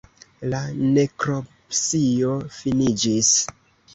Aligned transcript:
La 0.53 0.59
nekropsio 0.95 2.31
finiĝis. 2.57 3.31